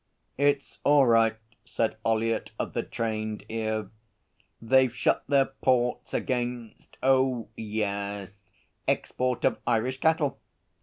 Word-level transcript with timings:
'It's 0.35 0.79
all 0.83 1.05
right,' 1.05 1.37
said 1.63 1.95
Ollyett 2.03 2.49
of 2.57 2.73
the 2.73 2.81
trained 2.81 3.45
ear. 3.49 3.91
'They've 4.59 4.95
shut 4.95 5.21
their 5.27 5.45
ports 5.45 6.11
against 6.11 6.97
oh 7.03 7.49
yes 7.55 8.51
export 8.87 9.45
of 9.45 9.59
Irish 9.67 9.99
cattle! 9.99 10.39